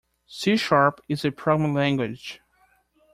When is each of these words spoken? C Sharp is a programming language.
C 0.25 0.57
Sharp 0.57 0.99
is 1.07 1.23
a 1.25 1.31
programming 1.31 1.75
language. 1.75 2.41